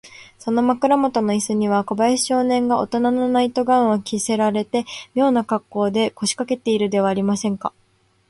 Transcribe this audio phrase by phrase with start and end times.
[0.39, 7.71] その枕もとのイスには、小林少年がおとなのナイト・ガウンを着せられて、みょうなかっこうで、こしかけているではありませんか。